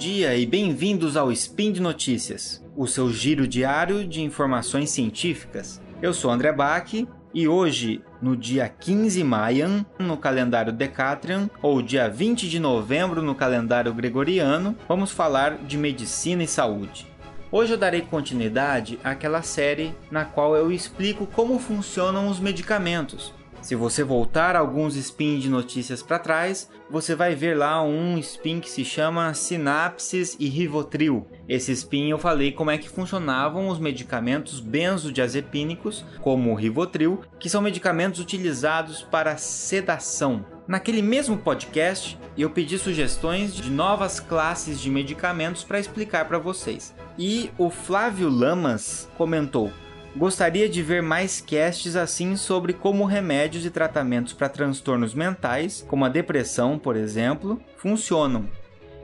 dia 0.00 0.34
e 0.34 0.46
bem-vindos 0.46 1.14
ao 1.14 1.30
Spin 1.30 1.72
de 1.72 1.78
Notícias, 1.82 2.64
o 2.74 2.86
seu 2.86 3.12
giro 3.12 3.46
diário 3.46 4.02
de 4.08 4.22
informações 4.22 4.88
científicas. 4.88 5.78
Eu 6.00 6.14
sou 6.14 6.30
André 6.30 6.50
Bach 6.50 6.90
e 7.34 7.46
hoje, 7.46 8.02
no 8.22 8.34
dia 8.34 8.66
15 8.66 9.22
Mayan, 9.22 9.84
no 9.98 10.16
calendário 10.16 10.72
Decatrian, 10.72 11.50
ou 11.60 11.82
dia 11.82 12.08
20 12.08 12.48
de 12.48 12.58
novembro 12.58 13.20
no 13.20 13.34
calendário 13.34 13.92
Gregoriano, 13.92 14.74
vamos 14.88 15.10
falar 15.10 15.58
de 15.58 15.76
medicina 15.76 16.42
e 16.42 16.48
saúde. 16.48 17.06
Hoje 17.52 17.74
eu 17.74 17.78
darei 17.78 18.00
continuidade 18.00 18.98
àquela 19.04 19.42
série 19.42 19.94
na 20.10 20.24
qual 20.24 20.56
eu 20.56 20.72
explico 20.72 21.26
como 21.26 21.58
funcionam 21.58 22.26
os 22.30 22.40
medicamentos, 22.40 23.34
se 23.60 23.74
você 23.74 24.02
voltar 24.02 24.56
alguns 24.56 24.96
spin 24.96 25.38
de 25.38 25.50
notícias 25.50 26.02
para 26.02 26.18
trás, 26.18 26.70
você 26.90 27.14
vai 27.14 27.34
ver 27.34 27.56
lá 27.56 27.82
um 27.82 28.18
spin 28.18 28.58
que 28.58 28.70
se 28.70 28.84
chama 28.84 29.34
Sinapses 29.34 30.36
e 30.40 30.48
Rivotril. 30.48 31.26
Esse 31.48 31.72
spin 31.72 32.08
eu 32.08 32.18
falei 32.18 32.52
como 32.52 32.70
é 32.70 32.78
que 32.78 32.88
funcionavam 32.88 33.68
os 33.68 33.78
medicamentos 33.78 34.60
benzodiazepínicos, 34.60 36.04
como 36.20 36.50
o 36.50 36.54
Rivotril, 36.54 37.20
que 37.38 37.50
são 37.50 37.60
medicamentos 37.60 38.18
utilizados 38.18 39.02
para 39.02 39.36
sedação. 39.36 40.44
Naquele 40.66 41.02
mesmo 41.02 41.36
podcast, 41.36 42.18
eu 42.38 42.48
pedi 42.48 42.78
sugestões 42.78 43.54
de 43.54 43.68
novas 43.70 44.20
classes 44.20 44.80
de 44.80 44.88
medicamentos 44.88 45.64
para 45.64 45.80
explicar 45.80 46.26
para 46.26 46.38
vocês. 46.38 46.94
E 47.18 47.50
o 47.58 47.70
Flávio 47.70 48.30
Lamas 48.30 49.08
comentou: 49.16 49.70
Gostaria 50.16 50.68
de 50.68 50.82
ver 50.82 51.02
mais 51.02 51.40
casts 51.40 51.94
assim 51.94 52.36
sobre 52.36 52.72
como 52.72 53.04
remédios 53.04 53.64
e 53.64 53.70
tratamentos 53.70 54.32
para 54.32 54.48
transtornos 54.48 55.14
mentais, 55.14 55.84
como 55.86 56.04
a 56.04 56.08
depressão, 56.08 56.78
por 56.78 56.96
exemplo, 56.96 57.62
funcionam. 57.76 58.48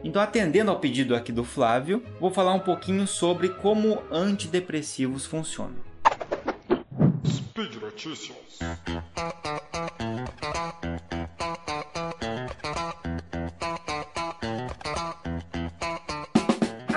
Então, 0.03 0.21
atendendo 0.21 0.71
ao 0.71 0.79
pedido 0.79 1.15
aqui 1.15 1.33
do 1.33 1.45
Flávio, 1.45 2.03
vou 2.21 2.31
falar 2.31 2.55
um 2.55 2.61
pouquinho 2.61 3.07
sobre 3.07 3.49
como 3.49 4.03
antidepressivos 4.11 5.27
funcionam. 5.27 5.77
Speed 7.25 7.77
Notícias. 7.77 8.59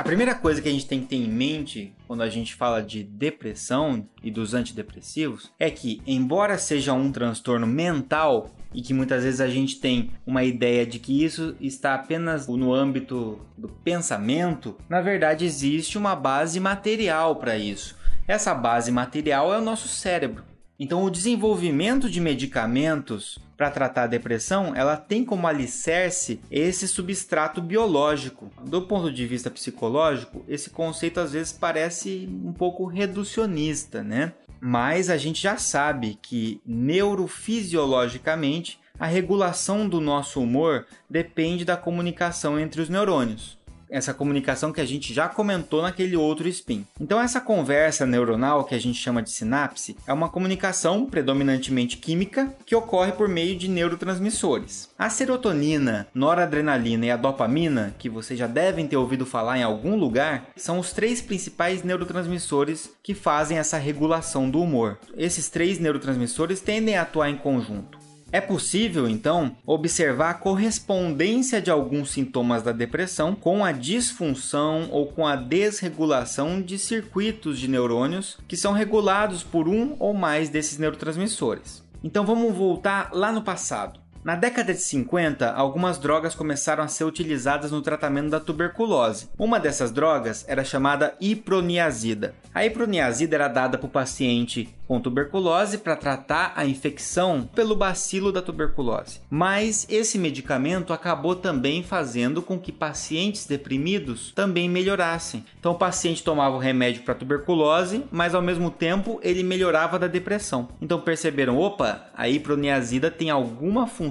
Primeira 0.10 0.34
coisa 0.34 0.60
que 0.60 0.68
a 0.68 0.72
gente 0.72 0.88
tem 0.88 1.02
que 1.02 1.06
ter 1.06 1.18
em 1.18 1.30
mente 1.30 1.94
quando 2.08 2.24
a 2.24 2.30
gente 2.30 2.56
fala 2.56 2.82
de 2.82 3.04
depressão 3.04 4.10
e 4.24 4.32
dos 4.32 4.56
antidepressivos 4.56 5.52
é 5.60 5.70
que, 5.70 6.02
embora 6.08 6.58
seja 6.58 6.94
um 6.94 7.12
transtorno 7.12 7.68
mental 7.68 8.50
e 8.74 8.82
que 8.82 8.92
muitas 8.92 9.24
vezes 9.24 9.40
a 9.40 9.48
gente 9.48 9.80
tem 9.80 10.10
uma 10.26 10.44
ideia 10.44 10.84
de 10.84 10.98
que 10.98 11.24
isso 11.24 11.56
está 11.62 11.94
apenas 11.94 12.48
no 12.48 12.74
âmbito 12.74 13.40
do 13.56 13.70
pensamento, 13.70 14.76
na 14.90 15.00
verdade 15.00 15.46
existe 15.46 15.96
uma 15.96 16.16
base 16.16 16.60
material 16.60 17.36
para 17.36 17.56
isso. 17.56 17.96
Essa 18.28 18.56
base 18.56 18.92
material 18.92 19.54
é 19.54 19.60
o 19.60 19.64
nosso 19.64 19.88
cérebro. 19.88 20.49
Então, 20.80 21.04
o 21.04 21.12
desenvolvimento 21.12 22.10
de 22.10 22.22
medicamentos 22.22 23.38
para 23.58 23.70
tratar 23.70 24.04
a 24.04 24.08
depressão, 24.08 24.74
ela 24.74 24.96
tem 24.96 25.26
como 25.26 25.46
alicerce 25.46 26.40
esse 26.50 26.88
substrato 26.88 27.62
biológico. 27.62 28.50
Do 28.64 28.84
ponto 28.84 29.12
de 29.12 29.28
vista 29.28 29.52
psicológico, 29.52 30.46
esse 30.48 30.70
conceito 30.70 31.20
às 31.20 31.34
vezes 31.34 31.52
parece 31.52 32.30
um 32.46 32.54
pouco 32.54 32.86
reducionista, 32.86 34.02
né? 34.02 34.32
Mas 34.62 35.10
a 35.10 35.18
gente 35.18 35.42
já 35.42 35.58
sabe 35.58 36.18
que 36.22 36.62
neurofisiologicamente 36.66 38.80
a 38.98 39.06
regulação 39.06 39.90
do 39.90 40.00
nosso 40.00 40.42
humor 40.42 40.86
depende 41.10 41.66
da 41.66 41.76
comunicação 41.76 42.58
entre 42.58 42.82
os 42.82 42.88
neurônios 42.88 43.59
essa 43.90 44.14
comunicação 44.14 44.72
que 44.72 44.82
a 44.82 44.86
gente 44.86 45.14
já 45.14 45.28
comentou 45.28 45.82
naquele 45.82 46.16
outro 46.16 46.48
spin. 46.48 46.86
Então 47.00 47.20
essa 47.20 47.42
conversa 47.42 48.06
neuronal 48.06 48.64
que 48.64 48.76
a 48.76 48.80
gente 48.80 49.00
chama 49.00 49.22
de 49.22 49.32
sinapse 49.32 49.98
é 50.08 50.14
uma 50.14 50.30
comunicação 50.30 51.06
predominantemente 51.06 51.98
química 51.98 52.54
que 52.66 52.76
ocorre 52.76 53.12
por 53.12 53.28
meio 53.28 53.58
de 53.58 53.68
neurotransmissores. 53.68 54.90
A 54.98 55.10
serotonina, 55.10 56.08
noradrenalina 56.14 57.06
e 57.06 57.12
a 57.12 57.18
dopamina, 57.18 57.96
que 57.98 58.10
vocês 58.10 58.40
já 58.40 58.48
devem 58.48 58.88
ter 58.88 58.98
ouvido 58.98 59.26
falar 59.26 59.58
em 59.58 59.64
algum 59.64 59.96
lugar, 59.96 60.50
são 60.56 60.80
os 60.80 60.92
três 60.92 61.22
principais 61.22 61.84
neurotransmissores 61.84 62.92
que 63.04 63.14
fazem 63.14 63.58
essa 63.58 63.78
regulação 63.78 64.50
do 64.50 64.62
humor. 64.62 64.98
Esses 65.16 65.50
três 65.50 65.80
neurotransmissores 65.80 66.62
tendem 66.62 66.98
a 66.98 67.04
atuar 67.04 67.30
em 67.30 67.38
conjunto. 67.38 67.99
É 68.32 68.40
possível, 68.40 69.10
então, 69.10 69.56
observar 69.66 70.30
a 70.30 70.34
correspondência 70.36 71.60
de 71.60 71.72
alguns 71.72 72.12
sintomas 72.12 72.62
da 72.62 72.72
depressão 72.72 73.34
com 73.34 73.66
a 73.66 73.72
disfunção 73.72 74.88
ou 74.92 75.08
com 75.08 75.26
a 75.26 75.36
desregulação 75.36 76.62
de 76.62 76.78
circuitos 76.78 77.60
de 77.60 77.68
neurônios 77.68 78.38
que 78.48 78.56
são 78.56 78.72
regulados 78.72 79.44
por 79.44 79.68
um 79.68 79.96
ou 80.00 80.14
mais 80.14 80.50
desses 80.50 80.78
neurotransmissores. 80.78 81.84
Então 82.04 82.26
vamos 82.26 82.56
voltar 82.56 83.10
lá 83.14 83.32
no 83.32 83.42
passado. 83.42 83.99
Na 84.24 84.36
década 84.36 84.74
de 84.74 84.82
50, 84.82 85.50
algumas 85.52 85.98
drogas 85.98 86.36
começaram 86.36 86.84
a 86.84 86.88
ser 86.88 87.06
utilizadas 87.06 87.72
no 87.72 87.82
tratamento 87.82 88.30
da 88.30 88.40
tuberculose. 88.40 89.30
Uma 89.38 89.60
dessas 89.60 89.92
drogas 89.92 90.44
era 90.48 90.64
chamada 90.64 91.16
iproniazida. 91.22 92.36
A 92.54 92.66
iproniazida 92.66 93.36
era 93.36 93.48
dada 93.48 93.78
para 93.78 93.88
o 93.88 93.90
paciente 93.90 94.76
com 94.90 95.00
tuberculose 95.00 95.78
para 95.78 95.96
tratar 95.96 96.52
a 96.56 96.66
infecção 96.66 97.48
pelo 97.54 97.76
bacilo 97.76 98.32
da 98.32 98.42
tuberculose. 98.42 99.22
Mas 99.30 99.86
esse 99.88 100.18
medicamento 100.18 100.92
acabou 100.92 101.36
também 101.36 101.84
fazendo 101.84 102.42
com 102.42 102.58
que 102.60 102.72
pacientes 102.72 103.46
deprimidos 103.46 104.32
também 104.32 104.68
melhorassem. 104.68 105.46
Então 105.60 105.74
o 105.74 105.78
paciente 105.78 106.24
tomava 106.24 106.56
o 106.56 106.60
remédio 106.60 107.04
para 107.04 107.14
tuberculose, 107.14 108.04
mas 108.12 108.34
ao 108.34 108.42
mesmo 108.42 108.72
tempo 108.72 109.20
ele 109.22 109.44
melhorava 109.44 110.00
da 110.00 110.08
depressão. 110.08 110.70
Então 110.82 111.00
perceberam, 111.00 111.60
opa, 111.60 112.10
a 112.16 112.28
iproniazida 112.28 113.12
tem 113.12 113.30
alguma 113.30 113.86
função, 113.86 114.09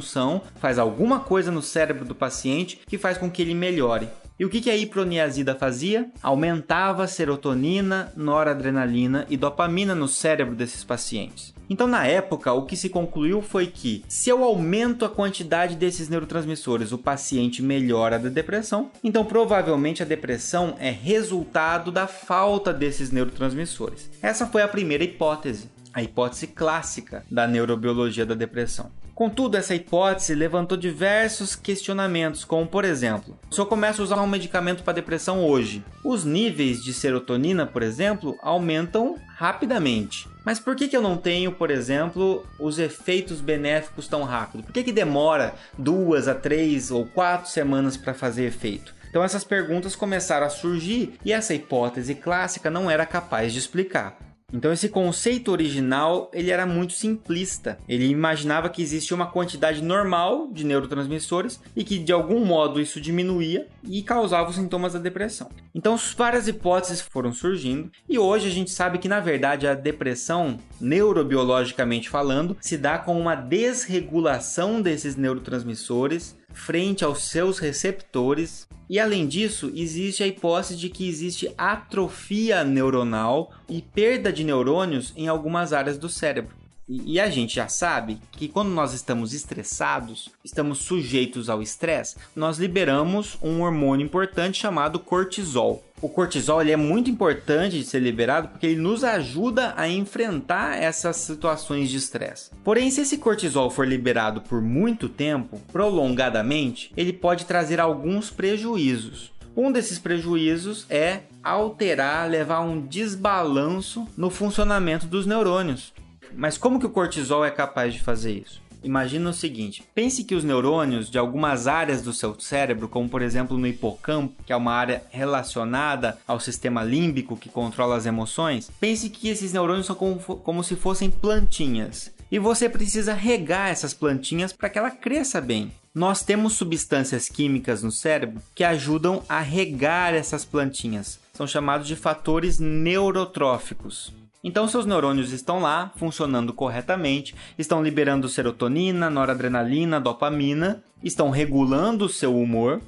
faz 0.57 0.79
alguma 0.79 1.21
coisa 1.21 1.51
no 1.51 1.63
cérebro 1.63 2.05
do 2.05 2.15
paciente 2.15 2.81
que 2.87 2.99
faz 2.99 3.19
com 3.19 3.31
que 3.31 3.43
ele 3.43 3.55
melhore. 3.55 4.09
E 4.39 4.45
o 4.45 4.49
que, 4.49 4.71
a 4.71 4.77
iproniazida 4.77 5.53
fazia? 5.57 6.09
Aumentava 6.23 7.09
serotonina, 7.09 8.13
noradrenalina 8.17 9.27
e 9.29 9.37
dopamina 9.37 9.97
no 9.97 10.07
cérebro 10.07 10.55
desses 10.55 10.85
pacientes. 10.85 11.53
Então, 11.69 11.87
na 11.87 12.07
época, 12.07 12.53
o 12.53 12.65
que 12.65 12.77
se 12.77 12.89
concluiu 12.89 13.43
foi 13.43 13.67
que, 13.67 14.03
se 14.09 14.31
eu 14.31 14.43
aumento 14.43 15.05
a 15.05 15.09
quantidade 15.09 15.77
desses 15.77 16.09
neurotransmissores, 16.09 16.93
o 16.93 16.99
paciente 16.99 17.63
melhora 17.63 18.19
da 18.19 18.29
depressão, 18.29 18.91
então 19.05 19.25
provavelmente 19.25 20.03
a 20.03 20.07
depressão 20.07 20.77
é 20.79 20.91
resultado 20.91 21.93
da 21.93 22.07
falta 22.07 22.73
desses 22.73 23.11
neurotransmissores. 23.11 24.09
Essa 24.23 24.47
foi 24.47 24.63
a 24.63 24.69
primeira 24.69 25.05
hipótese, 25.05 25.69
a 25.99 26.03
hipótese 26.03 26.47
clássica 26.47 27.25
da 27.31 27.47
neurobiologia 27.47 28.25
da 28.25 28.35
depressão. 28.35 28.91
Contudo, 29.15 29.57
essa 29.57 29.75
hipótese 29.75 30.33
levantou 30.33 30.79
diversos 30.79 31.57
questionamentos, 31.57 32.45
como 32.45 32.69
por 32.69 32.85
exemplo, 32.85 33.37
se 33.51 33.61
eu 33.61 33.67
começo 33.67 34.01
a 34.01 34.05
usar 34.05 34.23
um 34.23 34.29
medicamento 34.29 34.85
para 34.85 34.93
depressão 34.93 35.45
hoje, 35.45 35.85
os 36.05 36.25
níveis 36.25 36.85
de 36.85 36.95
serotonina, 36.95 37.67
por 37.67 37.83
exemplo, 37.83 38.39
aumentam 38.41 39.17
rapidamente. 39.35 40.29
Mas 40.45 40.61
por 40.61 40.77
que, 40.77 40.87
que 40.87 40.97
eu 40.97 41.03
não 41.03 41.17
tenho, 41.17 41.51
por 41.51 41.69
exemplo, 41.69 42.47
os 42.61 42.79
efeitos 42.79 43.41
benéficos 43.41 44.07
tão 44.07 44.23
rápido? 44.23 44.63
Por 44.63 44.73
que, 44.73 44.85
que 44.85 44.93
demora 44.93 45.53
duas 45.77 46.29
a 46.29 46.35
três 46.35 46.93
ou 46.93 47.05
quatro 47.05 47.51
semanas 47.51 47.97
para 47.97 48.15
fazer 48.15 48.45
efeito? 48.47 48.95
Então 49.11 49.25
essas 49.25 49.43
perguntas 49.43 49.97
começaram 49.97 50.47
a 50.47 50.51
surgir 50.51 51.19
e 51.25 51.33
essa 51.33 51.55
hipótese 51.55 52.15
clássica 52.15 52.71
não 52.71 52.89
era 52.89 53.05
capaz 53.05 53.53
de 53.53 53.59
explicar. 53.59 54.17
Então 54.51 54.73
esse 54.73 54.89
conceito 54.89 55.53
original 55.53 56.31
ele 56.33 56.51
era 56.51 56.65
muito 56.65 56.95
simplista. 56.95 57.79
Ele 57.87 58.07
imaginava 58.07 58.71
que 58.71 58.81
existia 58.81 59.15
uma 59.15 59.27
quantidade 59.27 59.83
normal 59.83 60.49
de 60.51 60.65
neurotransmissores 60.65 61.61
e 61.77 61.85
que 61.85 61.99
de 61.99 62.13
algum 62.13 62.43
modo 62.43 62.81
isso 62.81 62.99
diminuía 62.99 63.67
e 63.85 64.03
causava 64.03 64.49
os 64.49 64.57
sintomas 64.57 64.95
da 64.95 64.99
depressão. 64.99 65.51
Então 65.75 65.99
várias 66.17 66.49
hipóteses 66.49 67.03
foram 67.03 67.31
surgindo 67.31 67.93
e 68.09 68.19
hoje 68.19 68.49
a 68.49 68.51
gente 68.51 68.71
sabe 68.71 68.97
que 68.97 69.09
na 69.09 69.21
verdade 69.21 69.67
a 69.67 69.75
depressão, 69.75 70.59
neurobiologicamente 70.81 72.09
falando, 72.09 72.57
se 72.59 72.79
dá 72.79 72.97
com 72.99 73.21
uma 73.21 73.35
desregulação 73.35 74.81
desses 74.81 75.15
neurotransmissores 75.15 76.38
frente 76.53 77.05
aos 77.05 77.25
seus 77.25 77.59
receptores. 77.59 78.67
E 78.89 78.99
além 78.99 79.27
disso, 79.27 79.71
existe 79.75 80.23
a 80.23 80.27
hipótese 80.27 80.77
de 80.77 80.89
que 80.89 81.09
existe 81.09 81.53
atrofia 81.57 82.65
neuronal 82.65 83.53
e 83.69 83.83
perda 83.83 84.33
de 84.33 84.45
neurônios 84.45 85.13
em 85.17 85.29
algumas 85.29 85.73
áreas 85.73 85.99
do 85.99 86.09
cérebro. 86.09 86.57
E 86.89 87.21
a 87.21 87.29
gente 87.29 87.57
já 87.57 87.69
sabe 87.69 88.19
que 88.33 88.49
quando 88.49 88.71
nós 88.71 88.95
estamos 88.95 89.35
estressados, 89.35 90.31
estamos 90.43 90.79
sujeitos 90.79 91.51
ao 91.51 91.61
estresse, 91.61 92.17
nós 92.35 92.57
liberamos 92.57 93.37
um 93.43 93.61
hormônio 93.61 94.07
importante 94.07 94.59
chamado 94.59 94.99
cortisol. 94.99 95.85
O 96.01 96.09
cortisol 96.09 96.63
ele 96.63 96.73
é 96.73 96.77
muito 96.77 97.11
importante 97.11 97.79
de 97.79 97.85
ser 97.85 97.99
liberado 97.99 98.49
porque 98.49 98.69
ele 98.69 98.81
nos 98.81 99.05
ajuda 99.05 99.75
a 99.77 99.87
enfrentar 99.87 100.83
essas 100.83 101.17
situações 101.17 101.91
de 101.91 101.99
estresse. 101.99 102.51
Porém, 102.65 102.91
se 102.91 103.03
esse 103.03 103.19
cortisol 103.19 103.69
for 103.69 103.87
liberado 103.87 104.41
por 104.41 104.63
muito 104.63 105.11
tempo, 105.11 105.61
prolongadamente, 105.71 106.91
ele 106.97 107.13
pode 107.13 107.45
trazer 107.45 107.81
alguns 107.81 108.31
prejuízos. 108.31 109.31
Um 109.55 109.71
desses 109.71 109.99
prejuízos 109.99 110.87
é 110.89 111.21
alterar, 111.43 112.31
levar 112.31 112.61
um 112.61 112.81
desbalanço 112.81 114.07
no 114.17 114.31
funcionamento 114.31 115.07
dos 115.07 115.27
neurônios. 115.27 115.93
Mas 116.35 116.59
como 116.59 116.79
que 116.79 116.87
o 116.87 116.91
cortisol 116.91 117.45
é 117.45 117.51
capaz 117.51 117.95
de 117.95 118.01
fazer 118.01 118.33
isso? 118.33 118.61
Imagina 118.83 119.31
o 119.31 119.35
seguinte: 119.35 119.83
pense 119.95 120.25
que 120.25 120.35
os 120.35 120.45
neurônios 120.45 121.11
de 121.11 121.19
algumas 121.19 121.67
áreas 121.67 122.03
do 122.03 122.13
seu 122.13 122.39
cérebro, 122.39 122.89
como 122.89 123.09
por 123.09 123.23
exemplo 123.23 123.59
no 123.59 123.67
hipocampo, 123.67 124.43
que 124.45 124.53
é 124.53 124.57
uma 124.57 124.73
área 124.73 125.03
relacionada 125.11 126.19
ao 126.27 126.39
sistema 126.39 126.83
límbico 126.85 127.37
que 127.37 127.49
controla 127.49 127.97
as 127.97 128.07
emoções, 128.07 128.71
pense 128.81 129.11
que 129.11 129.29
esses 129.29 129.53
neurônios 129.53 129.87
são 129.87 129.97
como, 129.97 130.19
como 130.19 130.63
se 130.63 130.77
fossem 130.77 131.11
plantinhas. 131.11 132.13
E 132.31 132.39
você 132.39 132.69
precisa 132.69 133.15
regar 133.15 133.71
essas 133.71 133.95
plantinhas 133.95 134.53
para 134.53 134.69
que 134.69 134.79
ela 134.79 134.91
cresça 134.91 135.41
bem. 135.41 135.73
Nós 135.95 136.23
temos 136.23 136.53
substâncias 136.53 137.29
químicas 137.29 137.83
no 137.83 137.91
cérebro 137.91 138.43
que 138.55 138.63
ajudam 138.63 139.23
a 139.29 139.41
regar 139.41 140.15
essas 140.15 140.45
plantinhas. 140.45 141.19
São 141.33 141.47
chamados 141.47 141.89
de 141.89 141.97
fatores 141.97 142.61
neurotróficos. 142.61 144.13
Então, 144.49 144.67
seus 144.67 144.87
neurônios 144.87 145.31
estão 145.31 145.61
lá, 145.61 145.93
funcionando 145.97 146.55
corretamente, 146.55 147.35
estão 147.59 147.83
liberando 147.83 148.31
serotonina, 148.31 149.11
noradrenalina, 149.11 150.01
dopamina, 150.01 150.83
estão 151.05 151.29
regulando 151.29 152.07
o 152.07 152.09
seu 152.09 152.35
humor. 152.35 152.81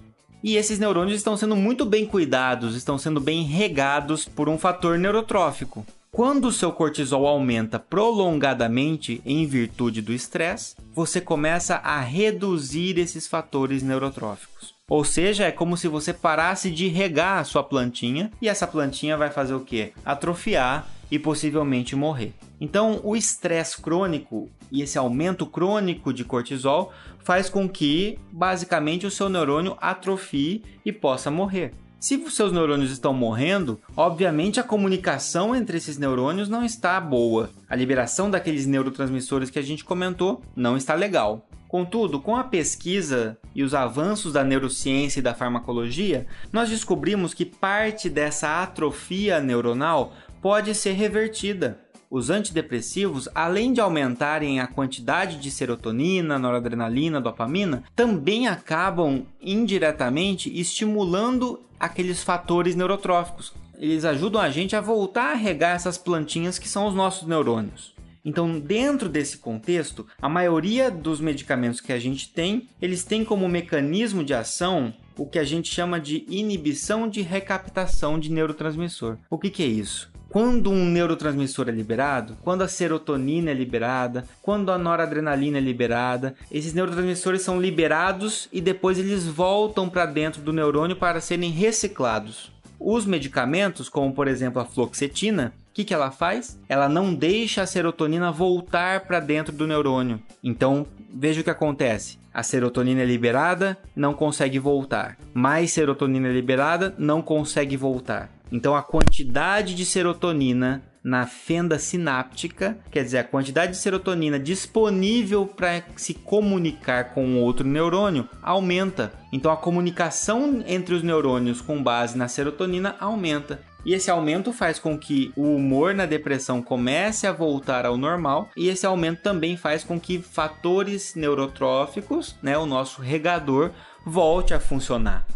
E 0.43 0.57
esses 0.57 0.79
neurônios 0.79 1.19
estão 1.19 1.37
sendo 1.37 1.55
muito 1.55 1.85
bem 1.85 2.07
cuidados, 2.07 2.75
estão 2.75 2.97
sendo 2.97 3.21
bem 3.21 3.43
regados 3.43 4.25
por 4.25 4.49
um 4.49 4.57
fator 4.57 4.99
neurotrófico. 4.99 5.85
Quando 6.11 6.47
o 6.47 6.53
seu 6.53 6.73
cortisol 6.73 7.27
aumenta 7.27 7.79
prolongadamente 7.79 9.21
em 9.27 9.47
virtude 9.47 10.01
do 10.01 10.15
estresse, 10.15 10.77
você 10.95 11.21
começa 11.21 11.75
a 11.75 12.01
reduzir 12.01 12.99
esses 12.99 13.27
fatores 13.27 13.83
neurotróficos. 13.83 14.75
Ou 14.89 15.05
seja, 15.05 15.45
é 15.45 15.53
como 15.53 15.77
se 15.77 15.89
você 15.89 16.15
parasse 16.15 16.71
de 16.71 16.89
regar 16.89 17.39
a 17.39 17.45
sua 17.45 17.63
plantinha 17.63 18.33
e 18.41 18.49
essa 18.49 18.67
plantinha 18.67 19.19
vai 19.19 19.29
fazer 19.29 19.53
o 19.53 19.61
quê? 19.61 19.93
Atrofiar 20.07 20.89
e 21.11 21.19
possivelmente 21.19 21.97
morrer. 21.97 22.33
Então, 22.61 23.01
o 23.03 23.17
estresse 23.17 23.81
crônico 23.81 24.49
e 24.71 24.83
esse 24.83 24.99
aumento 24.99 25.47
crônico 25.47 26.13
de 26.13 26.25
cortisol 26.25 26.93
faz 27.19 27.49
com 27.49 27.69
que, 27.69 28.19
basicamente, 28.31 29.07
o 29.07 29.11
seu 29.11 29.29
neurônio 29.29 29.77
atrofie 29.81 30.63
e 30.85 30.93
possa 30.93 31.31
morrer. 31.31 31.73
Se 31.99 32.17
os 32.17 32.35
seus 32.35 32.51
neurônios 32.51 32.91
estão 32.91 33.13
morrendo, 33.13 33.79
obviamente 33.95 34.59
a 34.59 34.63
comunicação 34.63 35.55
entre 35.55 35.77
esses 35.77 35.99
neurônios 35.99 36.49
não 36.49 36.65
está 36.65 36.99
boa. 36.99 37.51
A 37.69 37.77
liberação 37.77 38.31
daqueles 38.31 38.65
neurotransmissores 38.65 39.51
que 39.51 39.59
a 39.59 39.63
gente 39.63 39.85
comentou 39.85 40.41
não 40.57 40.79
está 40.79 40.95
legal. 40.95 41.47
Contudo, 41.69 42.19
com 42.19 42.35
a 42.35 42.43
pesquisa 42.43 43.39
e 43.55 43.63
os 43.63 43.75
avanços 43.75 44.33
da 44.33 44.43
neurociência 44.43 45.21
e 45.21 45.23
da 45.23 45.35
farmacologia, 45.35 46.27
nós 46.51 46.69
descobrimos 46.69 47.33
que 47.33 47.45
parte 47.45 48.09
dessa 48.09 48.63
atrofia 48.63 49.39
neuronal 49.39 50.15
pode 50.41 50.75
ser 50.75 50.93
revertida. 50.93 51.79
Os 52.11 52.29
antidepressivos, 52.29 53.29
além 53.35 53.73
de 53.73 53.81
aumentarem 53.81 54.59
a 54.59 54.67
quantidade 54.67 55.39
de 55.39 55.49
serotonina, 55.49 56.39
noradrenalina, 56.41 57.21
dopamina, 57.21 57.85
também 57.95 58.49
acabam 58.49 59.25
indiretamente 59.41 60.51
estimulando 60.59 61.61
aqueles 61.79 62.23
fatores 62.23 62.75
neurotróficos. 62.75 63.53
Eles 63.79 64.05
ajudam 64.05 64.41
a 64.41 64.51
gente 64.51 64.75
a 64.75 64.81
voltar 64.81 65.31
a 65.31 65.37
regar 65.37 65.77
essas 65.77 65.97
plantinhas 65.97 66.59
que 66.59 66.69
são 66.69 66.89
os 66.89 66.95
nossos 66.95 67.29
neurônios. 67.29 67.95
Então, 68.25 68.59
dentro 68.59 69.09
desse 69.09 69.39
contexto, 69.39 70.07
a 70.21 70.29
maioria 70.29 70.91
dos 70.91 71.21
medicamentos 71.21 71.81
que 71.81 71.93
a 71.93 71.99
gente 71.99 72.29
tem, 72.29 72.69
eles 72.83 73.05
têm 73.05 73.25
como 73.25 73.49
mecanismo 73.49 74.23
de 74.23 74.35
ação 74.35 74.93
o 75.17 75.27
que 75.27 75.39
a 75.39 75.45
gente 75.45 75.73
chama 75.73 76.01
de 76.01 76.25
inibição 76.29 77.09
de 77.09 77.23
recaptação 77.23 78.19
de 78.19 78.31
neurotransmissor. 78.31 79.17
O 79.31 79.39
que, 79.39 79.49
que 79.49 79.63
é 79.63 79.67
isso? 79.67 80.11
Quando 80.31 80.71
um 80.71 80.85
neurotransmissor 80.87 81.69
é 81.69 81.73
liberado, 81.73 82.37
quando 82.43 82.63
a 82.63 82.69
serotonina 82.69 83.51
é 83.51 83.55
liberada, 83.55 84.25
quando 84.41 84.71
a 84.71 84.79
noradrenalina 84.79 85.59
é 85.59 85.61
liberada, 85.61 86.37
esses 86.53 86.73
neurotransmissores 86.73 87.43
são 87.43 87.61
liberados 87.61 88.49
e 88.53 88.61
depois 88.61 88.97
eles 88.97 89.27
voltam 89.27 89.89
para 89.89 90.07
dentro 90.07 90.41
do 90.41 90.53
neurônio 90.53 90.95
para 90.95 91.21
serem 91.21 91.51
reciclados. 91.51 92.53
Os 92.79 93.05
medicamentos, 93.05 93.89
como 93.89 94.15
por 94.15 94.29
exemplo 94.29 94.63
a 94.63 94.65
fluoxetina, 94.65 95.53
o 95.71 95.75
que, 95.75 95.85
que 95.85 95.93
ela 95.93 96.11
faz? 96.11 96.59
Ela 96.69 96.89
não 96.89 97.13
deixa 97.13 97.63
a 97.63 97.67
serotonina 97.67 98.31
voltar 98.31 99.01
para 99.01 99.21
dentro 99.21 99.53
do 99.53 99.67
neurônio. 99.67 100.21
Então, 100.43 100.87
veja 101.13 101.41
o 101.41 101.45
que 101.45 101.51
acontece. 101.51 102.19
A 102.33 102.45
serotonina 102.45 103.03
é 103.03 103.05
liberada, 103.05 103.77
não 103.95 104.15
consegue 104.15 104.59
voltar. 104.59 105.19
Mais 105.35 105.73
serotonina 105.73 106.29
é 106.29 106.33
liberada, 106.33 106.95
não 106.97 107.21
consegue 107.21 107.77
voltar. 107.77 108.31
Então 108.51 108.75
a 108.75 108.83
quantidade 108.83 109.75
de 109.75 109.85
serotonina 109.85 110.83
na 111.03 111.27
fenda 111.27 111.79
sináptica, 111.79 112.79
quer 112.91 113.03
dizer, 113.03 113.19
a 113.19 113.25
quantidade 113.25 113.73
de 113.73 113.79
serotonina 113.79 114.39
disponível 114.39 115.47
para 115.47 115.83
se 115.97 116.13
comunicar 116.13 117.15
com 117.15 117.41
outro 117.41 117.67
neurônio 117.67 118.29
aumenta. 118.43 119.13
Então 119.33 119.51
a 119.51 119.57
comunicação 119.57 120.63
entre 120.67 120.95
os 120.95 121.03
neurônios 121.03 121.61
com 121.61 121.83
base 121.83 122.19
na 122.19 122.29
serotonina 122.29 122.97
aumenta. 123.01 123.61
E 123.85 123.95
esse 123.95 124.11
aumento 124.11 124.53
faz 124.53 124.79
com 124.79 124.99
que 124.99 125.33
o 125.35 125.55
humor 125.55 125.95
na 125.95 126.05
depressão 126.05 126.61
comece 126.61 127.27
a 127.27 127.33
voltar 127.33 127.87
ao 127.87 127.97
normal, 127.97 128.51
e 128.55 128.69
esse 128.69 128.85
aumento 128.85 129.23
também 129.23 129.57
faz 129.57 129.83
com 129.83 129.99
que 129.99 130.21
fatores 130.21 131.15
neurotróficos, 131.15 132.37
né, 132.43 132.59
o 132.59 132.67
nosso 132.67 133.01
regador, 133.01 133.71
volte 134.05 134.53
a 134.53 134.61
funcionar. 134.61 135.27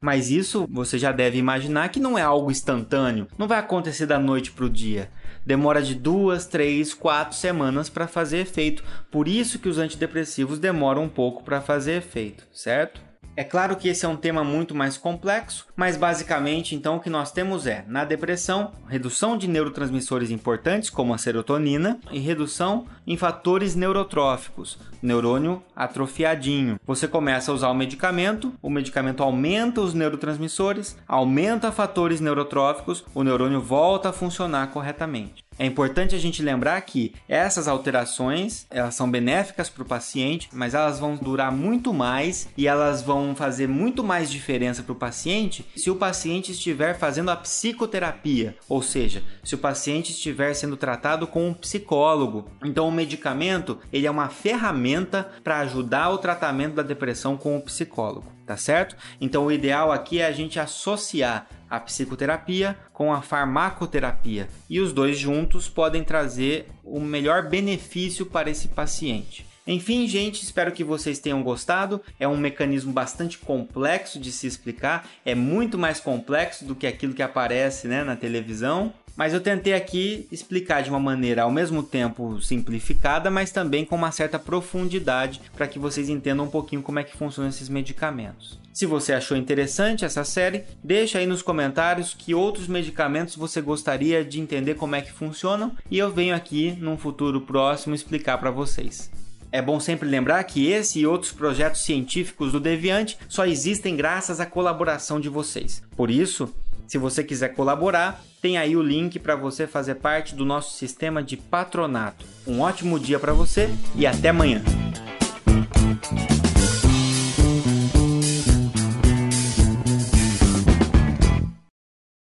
Mas 0.00 0.30
isso 0.30 0.66
você 0.70 0.96
já 0.96 1.10
deve 1.10 1.38
imaginar 1.38 1.88
que 1.88 1.98
não 1.98 2.16
é 2.16 2.22
algo 2.22 2.52
instantâneo, 2.52 3.26
não 3.36 3.48
vai 3.48 3.58
acontecer 3.58 4.06
da 4.06 4.18
noite 4.18 4.52
para 4.52 4.64
o 4.64 4.70
dia. 4.70 5.10
Demora 5.44 5.82
de 5.82 5.94
duas, 5.94 6.46
três, 6.46 6.94
quatro 6.94 7.36
semanas 7.36 7.88
para 7.88 8.06
fazer 8.06 8.38
efeito. 8.38 8.84
Por 9.10 9.26
isso 9.26 9.58
que 9.58 9.68
os 9.68 9.78
antidepressivos 9.78 10.60
demoram 10.60 11.04
um 11.04 11.08
pouco 11.08 11.42
para 11.42 11.60
fazer 11.60 11.94
efeito, 11.94 12.46
certo? 12.52 13.07
É 13.38 13.44
claro 13.44 13.76
que 13.76 13.88
esse 13.88 14.04
é 14.04 14.08
um 14.08 14.16
tema 14.16 14.42
muito 14.42 14.74
mais 14.74 14.98
complexo, 14.98 15.64
mas 15.76 15.96
basicamente 15.96 16.74
então 16.74 16.96
o 16.96 17.00
que 17.00 17.08
nós 17.08 17.30
temos 17.30 17.68
é, 17.68 17.84
na 17.86 18.04
depressão, 18.04 18.72
redução 18.88 19.38
de 19.38 19.46
neurotransmissores 19.46 20.32
importantes 20.32 20.90
como 20.90 21.14
a 21.14 21.18
serotonina 21.18 22.00
e 22.10 22.18
redução 22.18 22.86
em 23.06 23.16
fatores 23.16 23.76
neurotróficos, 23.76 24.76
neurônio 25.00 25.62
atrofiadinho. 25.76 26.80
Você 26.84 27.06
começa 27.06 27.52
a 27.52 27.54
usar 27.54 27.68
o 27.68 27.74
medicamento, 27.74 28.52
o 28.60 28.68
medicamento 28.68 29.22
aumenta 29.22 29.82
os 29.82 29.94
neurotransmissores, 29.94 30.98
aumenta 31.06 31.70
fatores 31.70 32.20
neurotróficos, 32.20 33.04
o 33.14 33.22
neurônio 33.22 33.60
volta 33.60 34.08
a 34.08 34.12
funcionar 34.12 34.66
corretamente. 34.72 35.47
É 35.58 35.66
importante 35.66 36.14
a 36.14 36.18
gente 36.18 36.40
lembrar 36.40 36.80
que 36.82 37.12
essas 37.28 37.66
alterações, 37.66 38.64
elas 38.70 38.94
são 38.94 39.10
benéficas 39.10 39.68
para 39.68 39.82
o 39.82 39.86
paciente, 39.86 40.48
mas 40.52 40.72
elas 40.72 41.00
vão 41.00 41.16
durar 41.16 41.50
muito 41.50 41.92
mais 41.92 42.48
e 42.56 42.68
elas 42.68 43.02
vão 43.02 43.34
fazer 43.34 43.66
muito 43.66 44.04
mais 44.04 44.30
diferença 44.30 44.84
para 44.84 44.92
o 44.92 44.96
paciente 44.96 45.66
se 45.76 45.90
o 45.90 45.96
paciente 45.96 46.52
estiver 46.52 46.96
fazendo 46.96 47.30
a 47.30 47.36
psicoterapia, 47.36 48.56
ou 48.68 48.80
seja, 48.82 49.22
se 49.42 49.56
o 49.56 49.58
paciente 49.58 50.12
estiver 50.12 50.54
sendo 50.54 50.76
tratado 50.76 51.26
com 51.26 51.48
um 51.48 51.54
psicólogo. 51.54 52.48
Então 52.64 52.88
o 52.88 52.92
medicamento, 52.92 53.78
ele 53.92 54.06
é 54.06 54.10
uma 54.10 54.28
ferramenta 54.28 55.28
para 55.42 55.58
ajudar 55.60 56.10
o 56.10 56.18
tratamento 56.18 56.74
da 56.74 56.82
depressão 56.82 57.36
com 57.36 57.56
o 57.56 57.62
psicólogo, 57.62 58.37
tá 58.48 58.56
certo? 58.56 58.96
Então 59.20 59.44
o 59.44 59.52
ideal 59.52 59.92
aqui 59.92 60.20
é 60.20 60.26
a 60.26 60.32
gente 60.32 60.58
associar 60.58 61.46
a 61.68 61.78
psicoterapia 61.78 62.78
com 62.94 63.12
a 63.12 63.20
farmacoterapia 63.20 64.48
e 64.70 64.80
os 64.80 64.90
dois 64.90 65.18
juntos 65.18 65.68
podem 65.68 66.02
trazer 66.02 66.66
o 66.82 66.98
melhor 66.98 67.46
benefício 67.46 68.24
para 68.24 68.48
esse 68.48 68.68
paciente. 68.68 69.46
Enfim, 69.66 70.08
gente, 70.08 70.42
espero 70.42 70.72
que 70.72 70.82
vocês 70.82 71.18
tenham 71.18 71.42
gostado. 71.42 72.00
É 72.18 72.26
um 72.26 72.38
mecanismo 72.38 72.90
bastante 72.90 73.36
complexo 73.36 74.18
de 74.18 74.32
se 74.32 74.46
explicar, 74.46 75.06
é 75.26 75.34
muito 75.34 75.76
mais 75.76 76.00
complexo 76.00 76.64
do 76.64 76.74
que 76.74 76.86
aquilo 76.86 77.12
que 77.12 77.22
aparece 77.22 77.86
né, 77.86 78.02
na 78.02 78.16
televisão. 78.16 78.94
Mas 79.18 79.34
eu 79.34 79.40
tentei 79.40 79.74
aqui 79.74 80.28
explicar 80.30 80.80
de 80.80 80.90
uma 80.90 81.00
maneira 81.00 81.42
ao 81.42 81.50
mesmo 81.50 81.82
tempo 81.82 82.40
simplificada, 82.40 83.28
mas 83.28 83.50
também 83.50 83.84
com 83.84 83.96
uma 83.96 84.12
certa 84.12 84.38
profundidade 84.38 85.40
para 85.56 85.66
que 85.66 85.76
vocês 85.76 86.08
entendam 86.08 86.44
um 86.44 86.50
pouquinho 86.50 86.82
como 86.82 87.00
é 87.00 87.02
que 87.02 87.16
funcionam 87.16 87.50
esses 87.50 87.68
medicamentos. 87.68 88.60
Se 88.72 88.86
você 88.86 89.12
achou 89.12 89.36
interessante 89.36 90.04
essa 90.04 90.22
série, 90.22 90.62
deixa 90.84 91.18
aí 91.18 91.26
nos 91.26 91.42
comentários 91.42 92.14
que 92.14 92.32
outros 92.32 92.68
medicamentos 92.68 93.34
você 93.34 93.60
gostaria 93.60 94.24
de 94.24 94.40
entender 94.40 94.74
como 94.74 94.94
é 94.94 95.00
que 95.00 95.10
funcionam 95.10 95.72
e 95.90 95.98
eu 95.98 96.12
venho 96.12 96.32
aqui 96.32 96.76
num 96.78 96.96
futuro 96.96 97.40
próximo 97.40 97.96
explicar 97.96 98.38
para 98.38 98.52
vocês. 98.52 99.10
É 99.50 99.60
bom 99.60 99.80
sempre 99.80 100.08
lembrar 100.08 100.44
que 100.44 100.68
esse 100.70 101.00
e 101.00 101.06
outros 101.06 101.32
projetos 101.32 101.80
científicos 101.80 102.52
do 102.52 102.60
Deviante 102.60 103.18
só 103.28 103.44
existem 103.44 103.96
graças 103.96 104.38
à 104.38 104.46
colaboração 104.46 105.18
de 105.18 105.28
vocês. 105.28 105.82
Por 105.96 106.08
isso, 106.08 106.54
se 106.88 106.96
você 106.96 107.22
quiser 107.22 107.50
colaborar, 107.50 108.24
tem 108.40 108.56
aí 108.56 108.74
o 108.74 108.82
link 108.82 109.18
para 109.18 109.36
você 109.36 109.66
fazer 109.66 109.96
parte 109.96 110.34
do 110.34 110.42
nosso 110.42 110.74
sistema 110.74 111.22
de 111.22 111.36
patronato. 111.36 112.24
Um 112.46 112.62
ótimo 112.62 112.98
dia 112.98 113.20
para 113.20 113.34
você 113.34 113.68
e 113.94 114.06
até 114.06 114.30
amanhã. 114.30 114.62